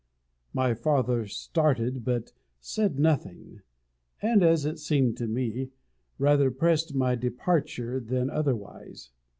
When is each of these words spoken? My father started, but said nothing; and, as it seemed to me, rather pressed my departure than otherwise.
My 0.51 0.73
father 0.73 1.27
started, 1.27 2.03
but 2.03 2.33
said 2.59 2.97
nothing; 2.97 3.61
and, 4.19 4.41
as 4.43 4.65
it 4.65 4.79
seemed 4.79 5.15
to 5.17 5.27
me, 5.27 5.69
rather 6.17 6.49
pressed 6.49 6.95
my 6.95 7.13
departure 7.13 7.99
than 7.99 8.27
otherwise. 8.27 9.11